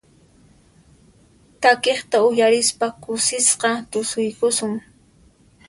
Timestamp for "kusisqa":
3.03-3.69